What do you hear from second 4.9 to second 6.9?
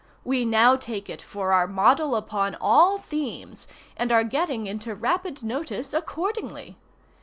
rapid notice accordingly.